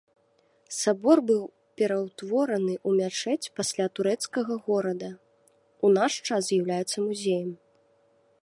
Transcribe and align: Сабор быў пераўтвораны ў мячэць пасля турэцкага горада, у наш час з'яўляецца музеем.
Сабор 0.77 1.17
быў 1.31 1.43
пераўтвораны 1.81 2.73
ў 2.87 3.03
мячэць 3.03 3.51
пасля 3.59 3.85
турэцкага 3.99 4.53
горада, 4.71 5.09
у 5.87 5.93
наш 5.99 6.13
час 6.31 6.41
з'яўляецца 6.49 6.97
музеем. 7.11 7.51